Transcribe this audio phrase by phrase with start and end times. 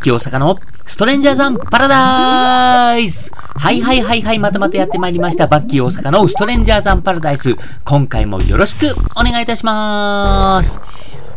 [0.00, 5.46] ッキー大阪のストレンジャーザンパラダイスはいはいはいはい、またまたやってまいりました。
[5.46, 7.54] バッキー大阪のストレンジャーザンパラダイス。
[7.84, 10.80] 今回もよろしくお願いいたします。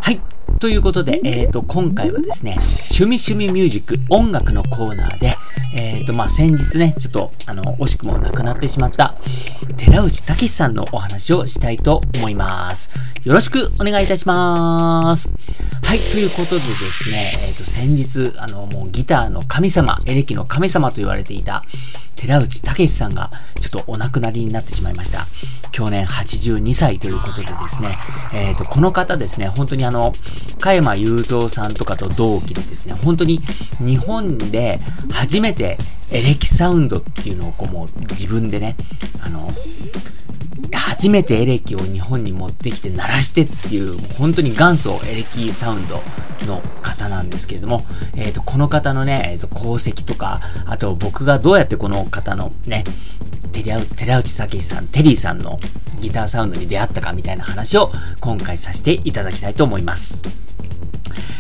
[0.02, 0.33] はい。
[0.60, 5.36] ということで、えっ、ー、と、今回はですね、趣味趣味ミュージック音楽のコーナーで、
[5.76, 9.16] えっ、ー、と、まあ、先日ね、ちょっと、あの、惜しくも亡くなってしまった、
[9.78, 12.92] 寺内武さんのお話をしたいと思います。
[13.24, 15.30] よろしくお願いいたします。
[15.84, 21.64] はい、ということでですね、えっ、ー、と、先日、あの、もうギターの神様、エレキの神様と言われていた、
[22.16, 25.28] 寺内武さんが、ちょっとお亡くなりになってしまいました。
[25.72, 27.98] 去年82歳ということでですね、
[28.34, 30.14] えっ、ー、と、この方ですね、本当にあの、
[30.60, 33.40] 加山雄三さんとかと同期でですね、本当に
[33.80, 34.80] 日本で
[35.12, 35.78] 初めて
[36.12, 38.76] エレキサウンドっていうのをこうもう自分でね、
[39.20, 39.50] あの、
[40.72, 46.02] 初めてエレキを日本に持ってきて鳴らしてっていう、本当に元祖エレキサウンド
[46.46, 47.82] の方なんですけれども、
[48.16, 52.84] えっ、ー、と、この方のね、えっ、ー、と、功績とか、あと僕がどうやってこの方のね、
[53.62, 55.60] 寺内武さん、テリーさんの
[56.02, 60.22] ギターサウンドに出会ったかみたいな話を今回させていただきたいと思います。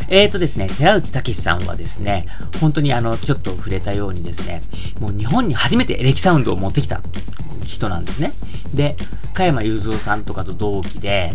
[0.09, 2.27] えーとですね、寺内武さんはですね、
[2.61, 4.61] 本当にあの、ちょっと触れたようにですね、
[4.99, 7.01] もう日本に初めてエレキサウンドを持ってきた
[7.65, 8.33] 人なんですね。
[8.73, 8.95] で、
[9.33, 11.33] 加山雄三さんとかと同期で、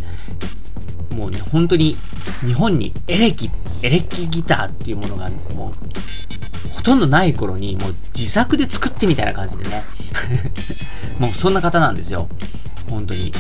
[1.17, 1.97] もうね、本当に
[2.47, 3.51] 日本にエレキ、
[3.83, 9.83] エレキギターっていうものがもう、ほとんどない頃にもう自作で作ってみたいな感じでね。
[11.19, 12.29] もうそんな方なんですよ。
[12.91, 13.33] 本当に。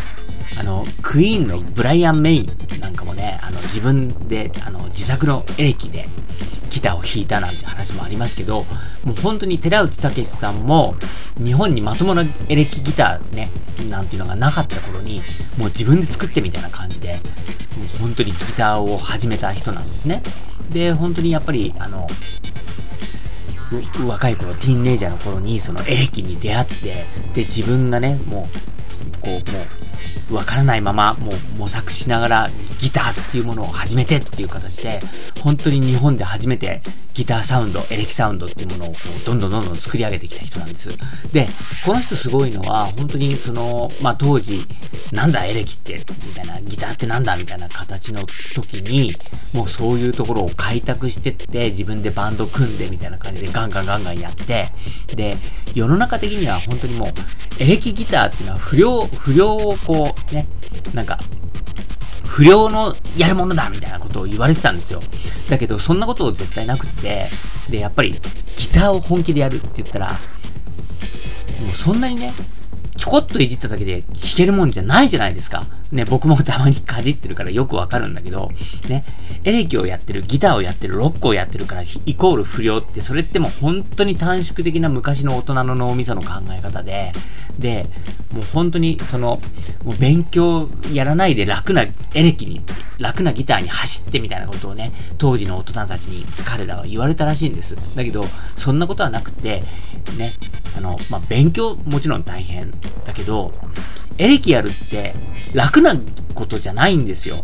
[0.58, 2.48] あの、クイーンのブライアン・メイン
[2.80, 6.08] なんかもね、あの、自分で、あの、自作のエレキで
[6.70, 8.66] ギターを弾いたなんて話もありますけど、
[9.04, 10.96] もう本当に寺内武さんも、
[11.36, 13.50] 日本にまともなエレキギターね、
[13.88, 15.22] なんていうのがなかった頃に、
[15.56, 20.22] もう自分で作ってみたいな感じで、もう本当にギターを始めた人なんですね。
[20.70, 22.06] で、本当にやっぱり、あの、
[24.06, 26.74] 若い頃、ティーンネイジャーの頃に、そのエレキに出会って、
[27.34, 29.64] で、自分がね、もう、こう、も
[30.30, 35.00] う、わからないまま、もう模索しながらギターっていうものを始めてっていう形で、
[35.40, 36.82] 本当に日本で初めて
[37.18, 40.88] ギターサウンド、エレキサウンドっていうものをこうどんどんどんどん作り上げてきた人なんです。
[41.32, 41.48] で、
[41.84, 44.64] この人すごいのは、本当にその、まあ当時、
[45.10, 48.24] なんだエレキって、みたいな、ギターってなんだみたいな形の
[48.54, 49.16] 時に、
[49.52, 54.70] もうそういうところを開拓してって、自分でバンド組んでみたいな感じでガンガンガンガンやって、
[55.08, 55.36] で、
[55.74, 57.08] 世の中的には本当にもう、
[57.58, 60.46] エレキギターっていうのは不良、不良をこう、ね、
[60.94, 61.18] なんか、
[62.38, 65.00] 不良のやるものだみたいなことを言われてたんですよ。
[65.48, 67.30] だけど、そんなことを絶対なくって、
[67.68, 68.12] で、やっぱり、
[68.54, 72.32] ギターを本気でやるって言ったら、もうそんなにね、
[72.96, 75.66] ちょこっといじっただけで弾けるもんじゃないじゃないですか。
[75.92, 78.50] ね、僕もたまにかじってるからよくわかるんだけど、
[78.88, 79.04] ね、
[79.44, 87.12] エレキをやってる、ギターをやってる、ロックをやってるから、イコール不良って、それってもう本当に短縮的な昔の大人の脳みその考え方で、
[87.58, 87.86] で、
[88.34, 89.40] もう本当にその、
[89.84, 92.60] もう勉強やらないで楽なエレキに、
[92.98, 97.96] 楽なギターに走ってみたいなことをね、当時の大人たちに彼らは言われたらしいんです。
[97.96, 98.24] だけど、
[98.56, 99.62] そんなことはなくて、
[100.16, 100.32] ね、
[100.76, 102.70] あの、まあ、勉強もちろん大変
[103.04, 103.52] だけど、
[104.18, 105.14] エレキやるって
[105.54, 105.96] 楽な
[106.34, 107.36] ことじゃないんですよ。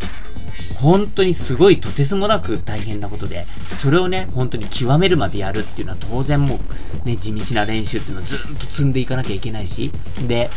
[0.76, 6.58] 本当にすごいとてつもなく大変なことで、それをね、本当に極めるまでやるっていうのは当然も
[7.04, 9.90] う、ね、地道な練習っていうのをずっと積んでいかなきゃいけないし、
[10.26, 10.50] で、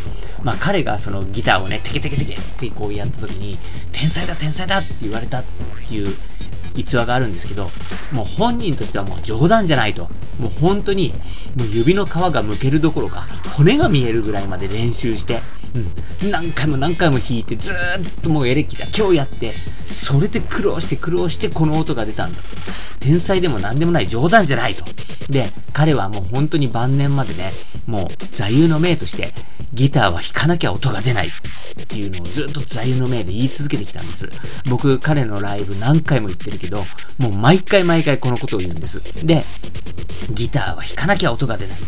[0.44, 3.58] まあ彼がそのギターをね、テケテケテケってこうやった時に、
[3.94, 5.44] 天才だ天才だって言われたっ
[5.88, 6.16] ていう
[6.78, 7.70] 逸話があるんですけど、
[8.12, 10.10] もう本人としてはもう冗談じゃないと。
[10.40, 11.14] もう本当に、
[11.56, 15.42] もう指の皮がむけるどころか、骨が見えるぐらいまで練習して、
[16.22, 19.56] うん、何回も何回も弾いて、ずーっともうエレキだ、今日やって、
[19.86, 22.40] それで苦労して苦労してこの音が出たんだ。
[23.00, 24.86] 天才でも何でもない冗談じゃないと。
[25.30, 27.54] で、彼はもう本当に晩年までね、
[27.88, 29.34] もう座右の銘として、
[29.78, 34.28] ギターは弾かなきゃ音が出ないっていうのをずっと座右の銘で言い続けてきたんです。
[34.68, 36.84] 僕、彼のライブ何回も言ってるけど、
[37.20, 39.24] もう毎回毎回このことを言うんです。
[39.24, 39.46] で、
[40.32, 41.80] ギターは弾かなきゃ音が出ない。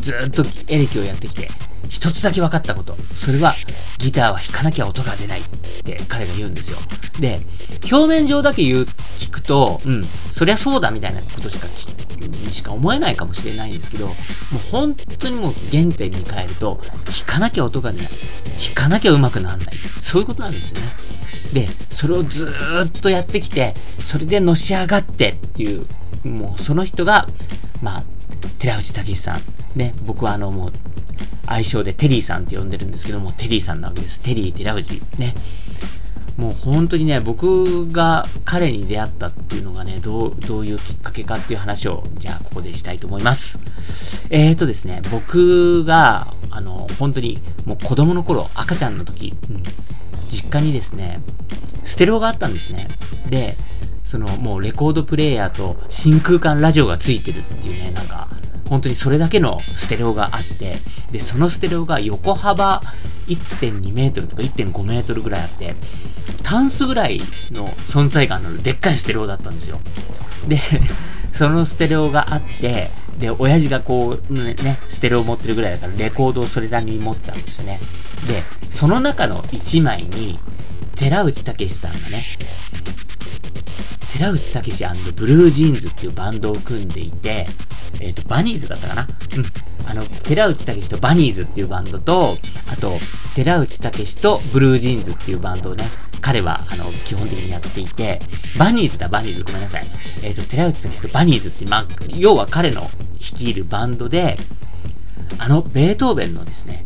[0.00, 1.50] ずっとエレキをやってきて、
[1.88, 2.96] 一つだけ分かったこと。
[3.16, 3.54] それは、
[3.98, 5.44] ギターは弾かなきゃ音が出ないっ
[5.84, 6.78] て彼が言うんですよ。
[7.20, 7.40] で、
[7.90, 8.86] 表面上だけ言う、
[9.16, 11.66] 聞くと、うん、そりゃそうだみたいなことしか、
[12.20, 14.14] にしか思えないかもしれないんですけど、も
[14.54, 18.08] う本当にもう原点に変えると、弾かなきゃ音が出ない。
[18.08, 19.66] 弾かなきゃ上手くならない。
[20.00, 20.88] そういうことなんですよね。
[21.52, 25.86] で、それをずーっとやってきて、それでのし上がってっていう、
[26.24, 27.28] もうその人が、
[27.82, 28.04] まあ、
[28.58, 29.42] 寺内武さん。
[29.78, 30.72] ね、僕はあのもう、
[31.46, 34.20] 愛称でテリーさんって呼んでるんですけども、テリーさんなわけです。
[34.20, 35.00] テリー、寺内。
[35.18, 35.34] ね。
[36.36, 43.58] もう本当にね、僕が彼に出会ったっていうのがね、どう、どういうきっかけかっていう話を、じゃあここでしたいと思います。
[44.30, 49.62] えーとですね、僕が、あの、本当にもう子供の頃、赤ちゃんの時、うん、
[50.28, 51.20] 実家にですね、
[51.84, 52.88] ステレオがあったんですね。
[53.28, 53.56] で、
[54.02, 58.28] そのもうレコードプレイヤーと真空管ラジオがついてるっていうね、なんか、
[58.74, 60.78] 本当にそれだけのステレオがあって、
[61.12, 62.80] で、そのステレオが横幅
[63.28, 65.76] 1.2メートルとか1.5メートルぐらいあって、
[66.42, 67.20] タンスぐらい
[67.52, 69.78] の存在感のでっかいステレオだったんですよ。
[70.48, 70.58] で、
[71.30, 74.56] そのステレオがあって、で、親父がこう、ね、
[74.88, 77.78] ステレオ持ってるぐらいだから、レコードをそれなりに持ってたんですよね。
[78.26, 80.36] で、その中の1枚に、
[80.96, 82.24] 寺内武さんがね、
[84.14, 87.46] 寺内武ブルージーンズっていうバンドを組んでいて、
[88.00, 89.08] えっ、ー、と、バニーズだったかな？
[89.36, 89.44] うん。
[89.90, 92.36] あの、寺内武とバニーズっていうバンドと、
[92.68, 93.00] あと、
[93.34, 95.88] 寺内武とブルージーンズっていうバンドをね、
[96.20, 98.22] 彼は、あの、基本的にやっていて、
[98.56, 99.86] バニーズだ、バニーズ、ごめんなさい。
[100.22, 102.88] えっ、ー、と、寺内武とバニーズって、まあ、要は彼の
[103.18, 104.36] 率いるバンドで、
[105.38, 106.84] あの、ベートーベンのですね、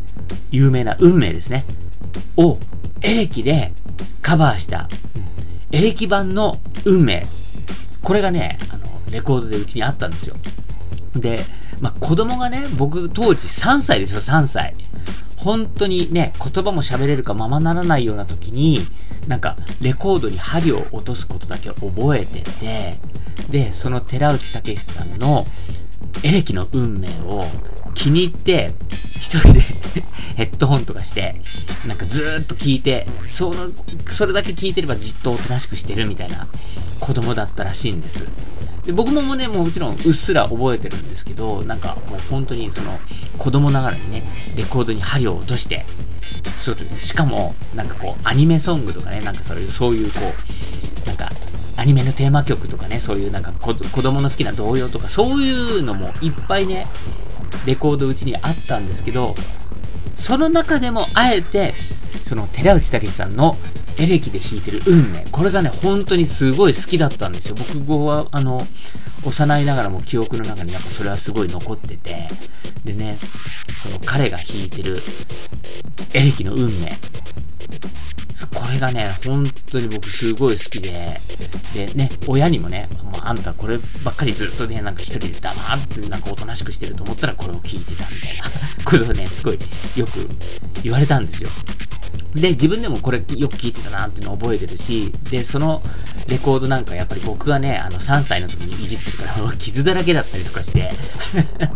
[0.49, 1.63] 有名な運命ですね、
[2.37, 2.57] を、
[3.01, 3.71] エレキで
[4.23, 5.28] カバーした、うん、
[5.71, 7.23] エレキ版の運命。
[8.01, 10.35] これがね、あの、レコードでうちにあったんですよ。
[11.15, 11.39] で、
[11.79, 14.75] まあ、子供がね、僕当時3歳ですよ、3歳。
[15.37, 18.85] 本当にね、言葉も喋れるかままならないような時に、
[19.27, 22.95] なんか、レコードに針を落とすことだけ覚えてて、
[23.49, 25.45] で、その寺内武さんの
[26.23, 27.45] エレキの運命を
[27.93, 29.61] 気に入って、一人で
[30.35, 31.35] ヘッドホンとかして、
[31.85, 33.69] なんかずーっと聞いて、その、
[34.09, 36.47] それだけ聞いてればじっとおとなしくしてるみたいな
[36.99, 38.25] 子供だったらしいんです。
[38.85, 42.97] で僕もね、もうもちろんうっすら覚えてるんですけど、なんかもう本当にその
[43.37, 44.23] 子供ながらにね、
[44.55, 45.85] レコードに針を落として、
[46.57, 50.19] そうしかも、なんかこう、アニメソングとかね、なんかそういう、そういうこ
[51.03, 51.29] う、なんか、
[51.77, 56.87] アニメのテーマ曲とかね、そういうなんか子供の好きな童謡とか、そういうのもいっぱいね、
[57.65, 59.35] レコードうちにあったんですけど、
[60.15, 61.73] その中でもあえて、
[62.25, 63.55] その寺内武さんの
[63.97, 65.25] エレキで弾いてる運命。
[65.31, 67.55] これがね、本当にすごい好きだったんですよ。
[67.55, 68.65] 僕は、あの、
[69.23, 72.27] 幼いながらも記憶の中になんかそれはすごい残ってて、
[72.85, 73.17] でね、
[73.83, 75.01] その彼が弾いてる
[76.13, 76.97] エレキの運命。
[78.69, 81.19] れがね、本当に僕すごい好きで、
[81.73, 88.43] でね、親にもね、もうあんたこればっかりずっとね、なんか一人で黙ってなんかおとなしくしてると思ったらこれを聞いてたみたいな
[88.85, 89.59] ことをね、すごい
[89.95, 90.27] よく
[90.83, 91.49] 言われたんですよ。
[92.35, 95.81] で、自分でもこれよく聞いてたなっていうのを覚えてるし、で、その
[96.27, 100.91] レコードなんかやっぱり僕がね、あの3歳の時にいじってるから 傷だらけだったりとかして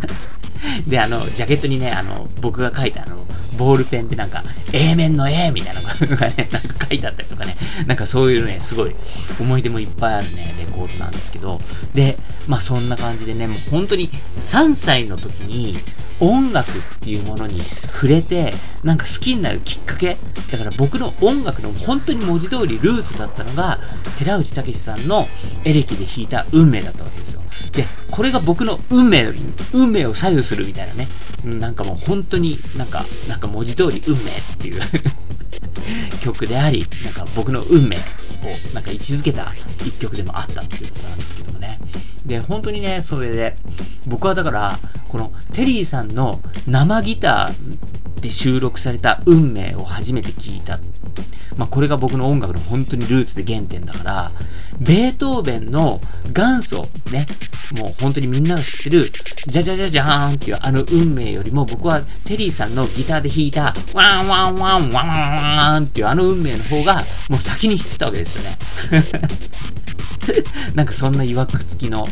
[0.86, 3.23] で、あの、ジャケットにね、あの、僕が書いたあの、
[3.56, 7.56] ボールペンでなんか、A 面の A みたいなことがね、なんか書いてあったりとかね、
[7.86, 8.94] なんかそういうね、すごい
[9.40, 11.60] 思い出もいっぱいあるね、レコードなんですけど、
[11.94, 12.16] で、
[12.46, 15.76] まあそんな感じでね、もう本当に3歳の時に
[16.20, 20.16] 音楽っていうものに触れて、なんか好きになるきっかけ、
[20.50, 23.80] だから僕の音楽の本当に文字通りルーツだったのが、
[24.18, 25.26] 寺内武さんの
[25.64, 27.33] エレキで弾いた運命だったわけです。
[27.76, 29.32] で、これが僕の運命、
[29.72, 31.08] 運命を左右するみたいなね。
[31.44, 34.80] なんかもう本当になんか、なんか文字通り運命っていう
[36.20, 38.00] 曲であり、なんか僕の運命を
[38.74, 39.52] なんか位置づけた
[39.84, 41.80] 一曲でもあったっていうことなんですけどもね。
[42.24, 43.54] で、本当にね、それで、
[44.06, 50.78] 僕はだから、このテリーさんの生ギターで収録された運命を初めて聞いた。
[51.56, 54.30] まあ、これが僕の音楽の本当にルーツで原点だから、
[54.84, 56.00] ベートーベンの
[56.32, 57.26] 元祖、ね、
[57.72, 59.10] もう本当にみんなが知ってる、
[59.46, 65.08] じゃじゃじゃじゃーんっていうあの運命よりも僕はテリーさんのギターで弾いた、ワンワンワンワン
[65.70, 68.58] ワンっていうあの運命の方がもう先に知ってたわけですよね。
[70.74, 72.06] なんかそんな曰く付きの、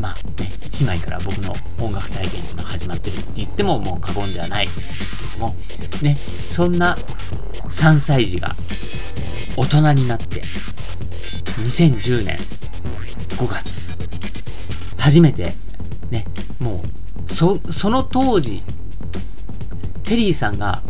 [0.00, 5.54] まあね、姉妹から僕の音楽体験が始まってるって言ってももう過言ではないですけども、
[6.02, 6.18] ね、
[6.50, 6.96] そんな
[7.68, 8.54] 3歳児が
[9.56, 10.42] 大人になって、
[11.62, 12.38] 2010年
[13.36, 13.96] 5月、
[14.98, 15.54] 初めて、
[16.10, 16.24] ね、
[16.60, 16.82] も
[17.28, 18.62] う、そ、その当時、
[20.04, 20.82] テリーさんが、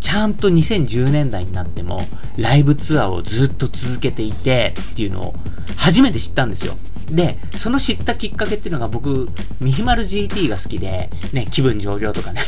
[0.00, 2.00] ちゃんと2010年代になっても、
[2.36, 5.34] ライブツアーをずっと続けていて、っていうのを、
[5.76, 6.76] 初めて知ったんですよ。
[7.10, 9.28] で、その知ったきっかけっていうのが僕、
[9.60, 12.42] ミヒマル GT が好きで、ね、気分上々とかね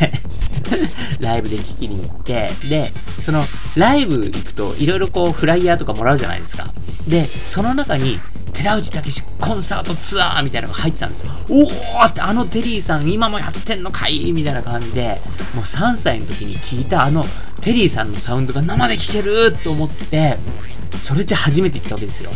[1.21, 3.45] ライブで聴きに行って、で、その、
[3.75, 6.73] ライブ行くと、いろいろこう、フライヤーとかもらうじゃないですか。
[7.11, 8.21] で、その中に、
[8.53, 11.33] 寺内武コンサートツアーみたいなのが入ってたんですよ。
[11.49, 15.21] おーってあのテリーさん今もやってんのかいみたいな感じで、
[15.55, 17.25] もう3歳の時に聞いたあの
[17.63, 20.37] テリーさんのサウンドが生で聴けると思って、
[20.99, 22.31] それで初めて行ったわけですよ。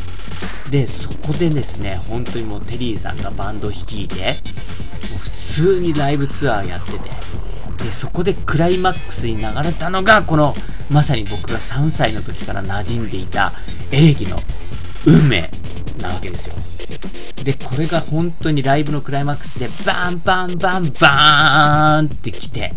[0.70, 7.10] で、そこでですね、本当にもうテリーさんがバンドを率いて、もう普通にライブツアーやってて、
[7.84, 10.54] で、そこでクライマックスに流れたのが、この、
[10.90, 13.52] まさに僕が3歳の時から馴染んでいた
[13.90, 14.38] エレキの
[15.06, 15.50] 運命
[16.00, 17.44] なわけですよ。
[17.44, 22.74] で、これが本当にライブのクライマックスでバンバンバンバーンって来て、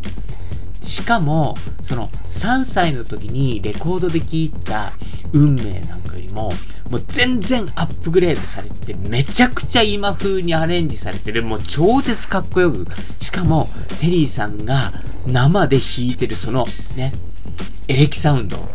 [0.81, 4.91] しかも、その3歳の時にレコードで聴いた
[5.33, 6.51] 運命なんかよりも、
[6.89, 12.85] もう全然アップグレードされて、めちゃくちゃ今風にアレンジされてる、もう超絶かっこよく、
[13.19, 13.69] しかも、
[13.99, 14.93] テリーさんが
[15.25, 17.13] 生で弾いてるそのね、
[17.87, 18.69] エレキサウンド。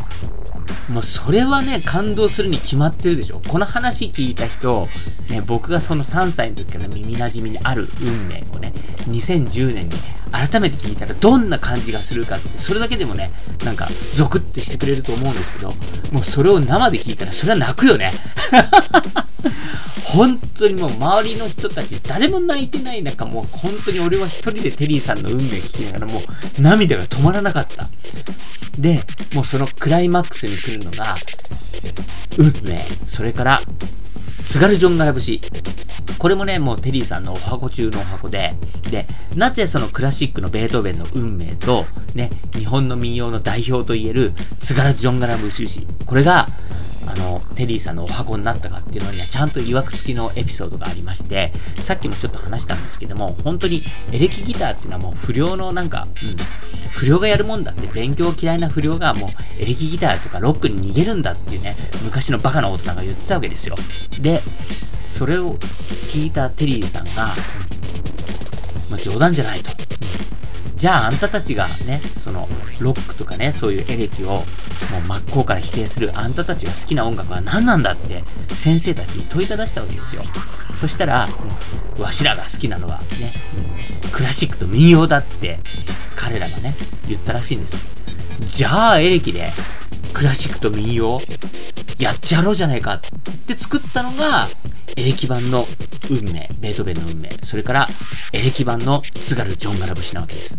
[0.92, 3.40] もうそれはね、感動するに決まってるでしょ。
[3.48, 4.86] この話聞いた人、
[5.30, 8.74] ね、僕がその3歳の時から耳馴染みにある運命をね、
[9.08, 9.94] 2010年に
[10.32, 13.30] 改めて聞いたらどんな感じがするかって、それだけでもね、
[13.64, 15.68] なんか、ゾクってしてくれると思うんですけど、
[16.10, 18.12] もうそれを生で聞いたら、それは泣くよね。
[20.04, 26.22] 本当にもう周りの人たち誰も泣いてない中、もう本当に俺は一人でテリーさんの運命聞きながらもう
[26.60, 27.88] 涙が止まらなかった。
[28.78, 31.16] で、もうそのクライマックスに来るのが、
[32.36, 33.62] 運命、それから、
[34.44, 35.40] 津軽ジョンガラ節。
[36.22, 38.52] これもね、もうテリーさんのお箱中のお箱で、
[38.92, 45.84] で、なぜそのクラシックのベートーベンの運命と、ね、日本の民謡の代表といえる津軽ジョンガラム節。
[46.06, 46.46] これが、
[47.08, 53.80] あの、テリーさんのお箱になったかっていうのにはちゃんと曰く付きのエピソードがありまして、さっきもちょっと話したんですけども、本当に
[54.12, 61.74] エレキギターっていうのはもう不良のなんか、うん、不良がやるもんだって、勉強嫌いな不良がもうエレキギターとかロックに逃げるんだっていうね、
[62.04, 63.74] 昔のバカな大人が言ってたわけですよ。
[64.20, 64.40] で、
[65.12, 65.56] それを
[66.08, 67.26] 聞いたテリーさんが、
[68.90, 69.70] まあ、冗談じゃないと。
[70.74, 72.48] じゃああんたたちがね、その、
[72.80, 74.44] ロックとかね、そういうエレキをもう
[75.06, 80.24] 真っ向から否定するあんたたちが好きな音楽は何なんだって先生たちに問いただしたわけですよ。
[80.74, 81.28] そしたら、
[81.98, 83.06] わしらが好きなのはね、
[84.10, 85.58] クラシックと民謡だって
[86.16, 86.74] 彼らがね、
[87.06, 87.76] 言ったらしいんです。
[88.40, 89.52] じゃあエレキで
[90.12, 91.20] クラシックと民謡
[91.98, 94.48] やってやろうじゃないかって言って作ったのが、
[94.96, 95.66] エレキ版の
[96.10, 97.88] 運命、ベートーベンの運命、それから
[98.32, 100.58] エレキ版の津軽ジョンガラ節なわけです。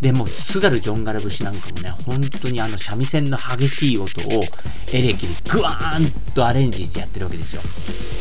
[0.00, 4.44] で、もう津軽ジョンガラ節なんかもね、本当にあの三味線の激しい音を
[4.92, 7.62] エレキでグワーンとアレンジしてやってるわけですよ。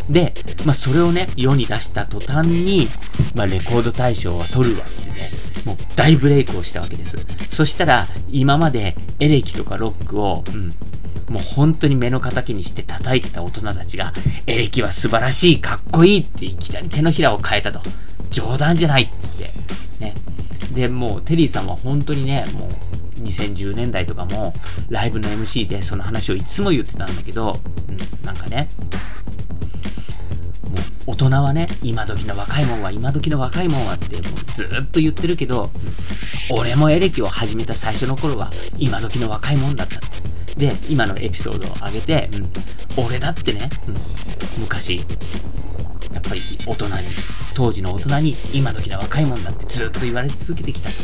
[0.10, 0.34] で、
[0.65, 2.89] まあそれをね、世に出した途端に、
[3.36, 5.29] まあレコード大賞は取るわってね、
[5.65, 7.17] もう大ブレイクをしたわけです。
[7.51, 10.72] そしたら、今までエレキとかロックを、うん、
[11.33, 14.13] もう本当に目の敵にして叩いてた大人たちが、
[14.45, 17.81] エレキは素晴らしい、かっこいいっていきなり手のひらを変えたと。
[18.29, 19.99] 冗談じゃないっつって。
[19.99, 20.13] ね。
[20.75, 22.69] で、もうテリーさんは本当にね、もう
[23.21, 24.53] 2010年代とかも
[24.89, 27.55] ライブの MC でその話をいつも言ってたんだけど、
[27.89, 28.69] うん、なんかね、
[31.07, 34.23] 大人はね、今時の若いもんは、今時の若いもんはって、もう
[34.53, 35.71] ずっと言ってるけど、
[36.51, 40.23] 俺もエレキを始めた最初の頃は、今時の若いもんだったって。
[40.57, 42.29] で、今のエピソードを上げて、
[42.98, 43.95] うん、俺だってね、うん、
[44.62, 44.98] 昔、
[46.13, 46.93] やっぱり大人に、
[47.55, 50.89] 当時の大人に今時の若いもんだってずっと言われ続けてきた。
[50.89, 50.95] ね、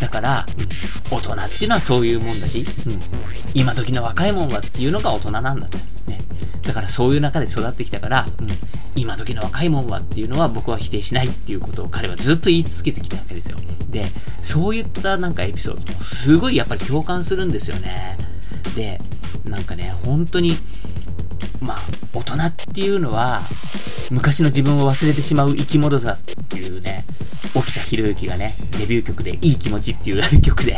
[0.00, 3.00] だから、うん、大人っていうのはそういうもんだし、うん、
[3.54, 5.78] 今時の若いもんはっていうのが大人なんだって。
[6.10, 6.18] ね、
[6.62, 8.48] だからそういう中で育ってきたから、うん、
[8.94, 13.56] 今時の若いもんはっていうのは僕は否定しないっていうことを彼はずっと言い続けてきたわけですよ。
[13.88, 14.04] で、
[14.42, 18.16] そういったなんかエピソードもすごいやっぱり共感するんですよね。
[18.76, 18.98] で、
[19.44, 20.56] なんかね、本当に、
[21.60, 21.78] まあ、
[22.12, 23.42] 大人っていうのは、
[24.10, 27.04] 昔の自分を忘れてしまう生き物だっていうね、
[27.54, 30.76] 沖田博之がね、デビュー曲でいい気持ちっていう曲で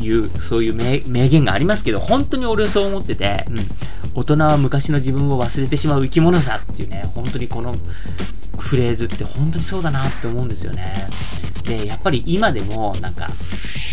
[0.00, 3.56] いう、そういう名言がありますけど、本当に俺はそう思ってて、うん、
[4.14, 7.74] 大人は昔の自分を忘れてしまう生き物さっていうね、本当にこの
[8.58, 10.92] フレーズって本当にそうだなって思うんですよね。
[11.64, 13.28] で、やっぱり今でもなんか、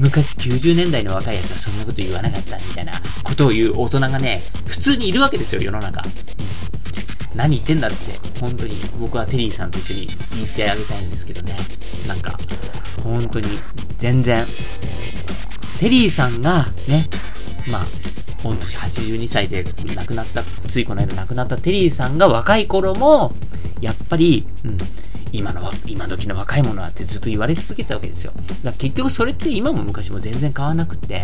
[0.02, 2.99] 昔90年代の若いやつはそんなこと言わなかったみたいな
[3.40, 6.02] とを言う大人がね、普通にいるわけですよ、世の中。
[7.36, 7.96] 何言ってんだって、
[8.42, 11.56] 本当に僕はテリーさんと一緒に言ってあげたいんですけどね。
[12.06, 12.38] なんか、
[13.02, 13.48] 本当に
[13.98, 14.46] 全然、
[15.80, 17.06] テリーさんがね、
[17.72, 17.88] まあ、
[18.44, 19.64] 御年82歳で
[19.96, 23.32] 亡くなった、ついこの間亡くなったテリーさんが若い頃も、
[23.80, 24.78] やっぱり、うん、
[25.32, 28.34] 今の、今時の若い者はってずっと言われ続けたわけですよ。
[28.36, 31.24] だから結局それって今も昔も全然変わらなくて、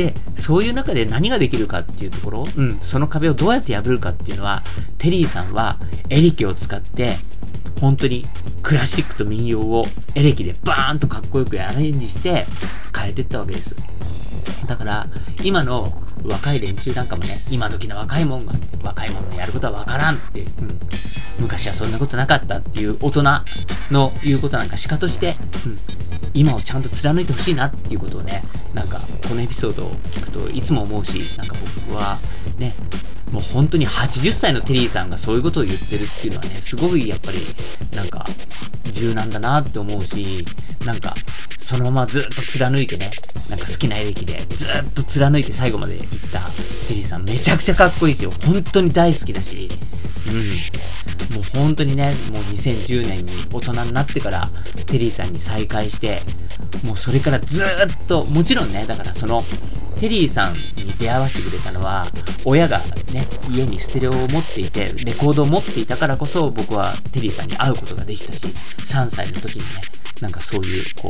[0.00, 4.62] で、そういう中で何ができるかっていうところ、うん、その壁をどうやって破るかっていうのは、
[4.96, 5.76] テリーさんは
[6.08, 7.18] エレキを使って、
[7.82, 8.24] 本当に
[8.62, 12.46] クラシックと民謡をエレキでバーンとかっこよくアレンジして
[12.96, 13.76] 変えていったわけです。
[14.66, 15.06] だから、
[15.44, 15.92] 今の
[16.24, 20.48] 若い連中なんかもね、今時の若いもんが、若いもんのやることはわからんって、うん、
[21.40, 23.22] 昔はそんなことなかったっていう大人
[23.90, 25.76] の言うことなんかしかとして、うん、
[26.32, 28.42] 今をちゃんと貫いてほしいなっていうことをね、
[29.30, 31.54] このエピソードを聞くといつも思うし、なんか
[31.86, 32.18] 僕は
[32.58, 32.74] ね、
[33.30, 37.38] もう本当に80歳のテリーさんがそういうことを言ってるっていうのはね、すごいやっぱり、
[37.94, 38.26] なんか、
[38.92, 40.44] 柔軟だなって思うし、
[40.84, 41.14] なんか、
[41.58, 43.12] そのままずっと貫いてね、
[43.48, 46.50] なんか好きなエレキでずっと貫いて最後まで行った
[46.88, 48.32] テリーさんめちゃくちゃかっこいいですよ。
[48.44, 49.70] 本当に大好きだし、
[50.26, 51.09] うん。
[51.30, 54.50] もう本当にね、もう2010年に大人になってから
[54.86, 56.22] テリーさんに再会して、
[56.84, 59.44] もうそれからずっと、もちろんね、だからその、
[60.00, 60.60] テリーさんに
[60.98, 62.06] 出会わせてくれたのは、
[62.44, 62.80] 親が
[63.12, 68.46] ね、家にステレオを持っていて、レコードを持っていたからこそ、僕はテリーさんに会うことができたし、
[68.78, 69.66] 3歳の時にね、
[70.20, 71.08] なんかそういう、こ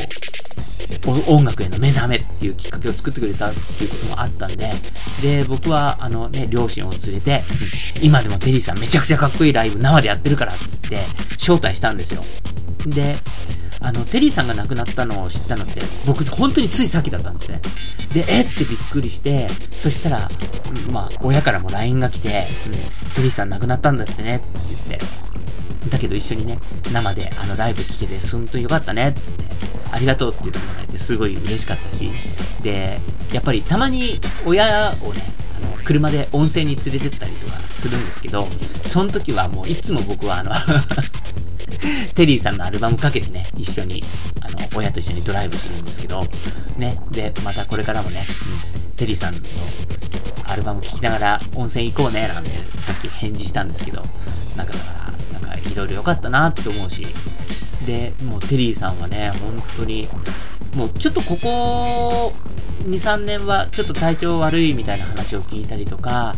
[1.06, 4.70] う、音楽への目覚めっていうきっかけを作ってくれたっていうこともあったんで、
[5.20, 7.44] で、僕は、あのね、両親を連れて、
[8.00, 12.24] 今でもテリーさんめちゃくちゃかっこいいライブ生でやってるからっつって、招待したんですよ。
[12.86, 13.18] で、
[13.82, 17.60] あの、テリーさんが亡くなったのを知ったのって、僕、本当についさっきだったんですね。
[18.12, 18.44] で、えっ？
[18.54, 20.30] てびっくりして、そしたら、
[20.92, 22.72] まあ、親からも LINE が来て、うん、
[23.14, 24.46] テリーさん亡くなったんだってね、って
[24.88, 25.06] 言って、
[25.90, 26.58] だけど一緒にね、
[26.92, 29.44] 生であのライブ聴けて、本当によかったねってって、
[29.92, 32.10] ありがとうって言ってもらえて、すごい嬉しかったし、
[32.62, 33.00] で、
[33.32, 34.12] やっぱりたまに
[34.46, 35.22] 親をね、
[35.62, 38.46] あの、車で温泉に連れてったりとかするんですけど、
[38.86, 40.52] その時はもういつも僕はあの
[42.14, 44.04] テリーさんのアルバムかけてね、一緒に、
[44.42, 46.24] あの、親と一緒にドライブするんですけど、
[46.76, 48.26] ね、で、またこれからもね、
[48.86, 49.40] うん、テリーさんの
[50.44, 54.02] アルバム聴きながら温泉行こうね、なんてさっき返事したんですけど、
[54.56, 54.99] なんかだから、
[55.70, 57.06] いろいろ良かったなって思うし、
[57.86, 60.08] で、もうテリーさんはね、本当に、
[60.76, 62.32] もうちょっとここ
[62.84, 66.34] 2、3年はちょっと体調悪いみたいな話を聞いたりとか、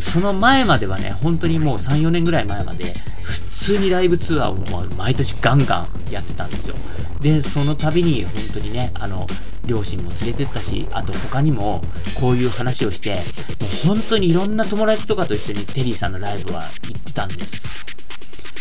[0.00, 3.40] その前まではね、本当にもう3、4年ぐらい前まで、普
[3.72, 6.74] 通にライブツアーを毎年ガンガンやってたんですよ。
[7.20, 9.26] で、その度に本当にね、あの、
[9.66, 11.80] 両親も連れてったし、あと他にも
[12.20, 13.16] こういう話をして、
[13.60, 17.66] もう本当にいろんな友達とかと一緒にテリーさんのライブは行ってたんです。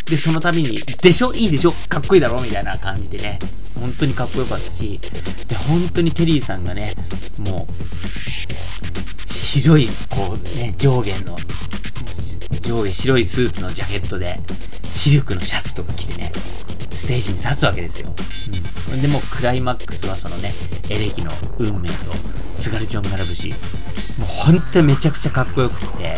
[0.05, 1.33] で、その度に、でしょ？
[1.33, 1.71] いいでしょ？
[1.89, 2.41] かっこいいだろ？
[2.41, 3.39] みたいな感じでね、
[3.79, 4.99] 本当にかっこよかったし、
[5.47, 6.95] で、本当にテリーさんがね、
[7.39, 11.37] もう、白い、こうね、上下の、
[12.61, 14.39] 上下白いスーツのジャケットで、
[14.91, 16.31] シルクのシャツとか着てね、
[16.91, 18.13] ステージに立つわけですよ。
[18.91, 19.01] うん。
[19.01, 20.53] でも、クライマックスはそのね、
[20.89, 22.11] エレキの運命と、
[22.57, 23.49] 津軽町並ぶし、
[24.19, 26.17] もう本当にめちゃくちゃかっこよくて、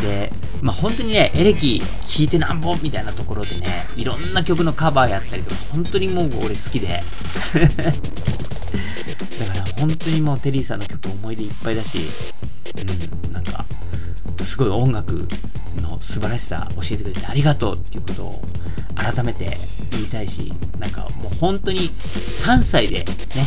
[0.00, 0.32] で、
[0.66, 1.86] まあ、本当にね、エレキ弾
[2.22, 6.88] いてなんぼみたいなところでね、いろんな曲のカバーやったりとか、本当にもう俺好きで。
[9.38, 12.10] だから本当にもうテリーさんの曲思い出いっぱいだし、
[12.74, 13.64] うん、なんか、
[14.42, 15.28] すごい音楽
[15.80, 18.42] の素晴らしさ教えてくれてありがとうっていうことを
[18.96, 19.56] 改めて
[19.92, 21.92] 言いたいし、なんかもう本当に
[22.32, 23.04] 3歳で
[23.36, 23.46] ね、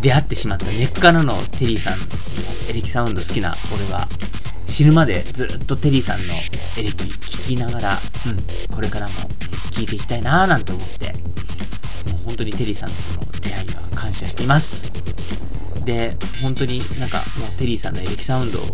[0.00, 1.98] 出会ってしまった根っからのテリーさん
[2.68, 4.08] エレキサウンド好きな俺は、
[4.74, 6.34] 死ぬまでずっとテリーさんの
[6.76, 9.14] エレキ聴きながら、うん、これからも
[9.70, 11.12] 聴いていきたいなーなんて思って、
[12.10, 14.92] もう本当にテリーさんとの出会いには感謝しています。
[15.84, 18.66] で、本当になんかもうテリーさんのエレキサウンドは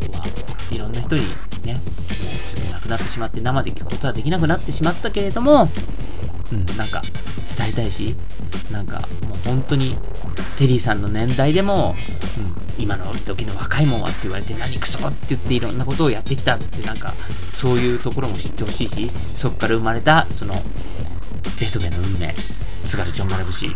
[0.70, 1.20] いろんな人に
[1.66, 5.68] ね、もうちょっと亡くなってしまって生で聴くことはできなくなってしまったけれども、
[6.50, 7.02] うん、なんか
[7.58, 8.16] 伝えたいし、
[8.70, 9.94] なんかもう本当に
[10.56, 11.94] テリーさんの年代でも、
[12.38, 17.12] うん、今の時の若いもんはって言われて何クソって言っていろんなことをやってきたってなんか
[17.52, 20.54] そういうところも知ってほしいし、そこから生まれたその
[21.58, 22.34] ベートーベンの運命、
[22.86, 23.68] 津軽町丸節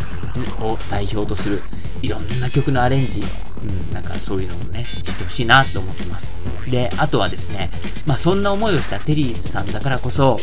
[0.60, 1.60] を代表とする
[2.02, 6.34] いろんな曲のアレンジ、うん、なんかそういうのもね、知ってほしいなと思ってます。
[6.70, 7.70] で、あとはですね、
[8.06, 10.38] まあそんな思いをしたテリーさんだからこそ、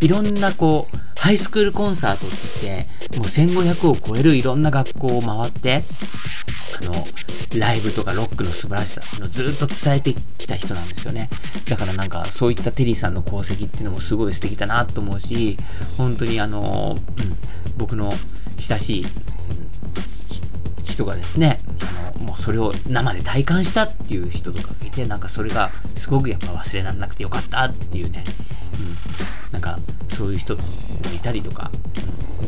[0.00, 5.84] いろんなこう、ハイスクールコンサートって言って、もう1500を超えるいろんな学校を回って、
[6.80, 7.06] あの、
[7.58, 11.28] ライブとかロックの素晴らしさっていうのをずっと伝えてきた人なんですよね。
[11.68, 15.56] だからなんかそういったテリーさんの功績っていうのもすごい素敵だなと思うし、
[15.96, 17.36] 本当にあの、うん、
[17.76, 18.12] 僕の
[18.58, 19.06] 親しい、
[20.98, 21.58] 人がですね、
[22.14, 28.24] あの、もうそれを生で体感したっていう人とかいて、なんかそれがすごくやっぱ忘れられなくてよかったっていうね、
[29.50, 30.62] うん、なんかそういう人も
[31.14, 31.70] いたりとか、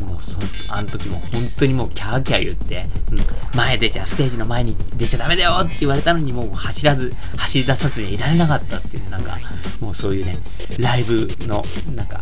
[0.01, 0.37] うん、もうそ
[0.69, 9.39] あの時も本当にもうキャーキャー言って、うん、前出ちゃ、ステージの前に出ちゃダメだよって言われたのにもう走らず、走り出さずにいられなかったっていう、ね、なんか、
[9.79, 10.35] もうそういうね、
[10.77, 11.63] ライブの、
[11.95, 12.19] なんか、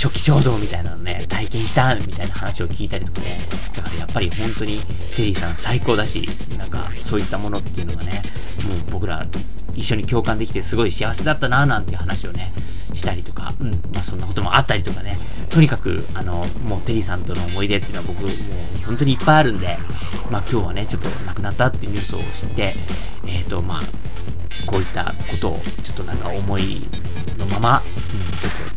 [0.00, 3.36] 初期衝動みたいなのね、体験したみたいな話を聞いたりとかね、
[3.76, 4.80] だからやっぱり本当に
[5.14, 8.22] テリーさん最高だし、なんかそういったものっていうのがね、
[8.66, 9.26] もう僕ら
[9.74, 12.48] 一緒に共感できてすごい幸せだったななんていう話をね、
[12.94, 15.18] したりとか、うん、まあそんなこともあったりとかね、
[15.50, 18.30] とにかく、あの、もうテリーさんとの思い出っていうのは僕、もう
[18.86, 19.76] 本当にいっぱいあるんで、
[20.30, 22.72] まあ今日はね、ちょっと亡くなったっていうニュースを知って、
[23.26, 23.80] えっ、ー、と、まあ、
[24.66, 26.80] こういったことをちょっとなんか思い
[27.38, 27.82] のまま、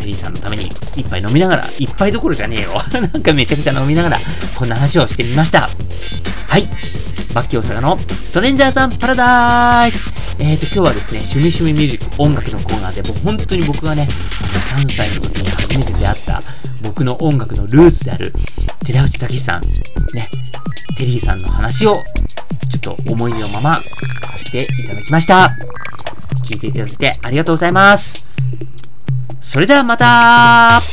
[0.03, 0.65] テリーさんのために
[0.97, 2.73] 一杯飲みながら、一杯どころじゃねえよ。
[2.91, 4.19] なんかめちゃくちゃ飲みながら、
[4.53, 5.69] こんな話をしてみました。
[6.47, 6.67] はい。
[7.33, 10.05] バッキー大阪のストレンジャーザンパラダイス
[10.37, 14.07] えーと、今日はですね、趣味趣味ミュージック音楽のコーナーで、もう本当に僕がね、
[14.41, 16.43] あの3歳の時に初めて出会った
[16.83, 18.33] 僕の音楽のルーツである、
[18.85, 19.61] 寺内武さん、
[20.13, 20.29] ね、
[20.97, 22.03] テリーさんの話を、
[22.69, 23.81] ちょっと思い出のままさ
[24.37, 25.55] せていただきました。
[26.43, 28.22] 聞いていただいてありがとうございます。
[29.43, 30.92] それではまた。